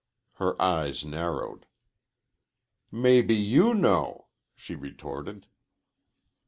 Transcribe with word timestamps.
Her 0.37 0.59
eyes 0.59 1.05
narrowed. 1.05 1.67
"Maybe 2.91 3.35
you 3.35 3.75
know," 3.75 4.29
she 4.55 4.73
retorted. 4.73 5.45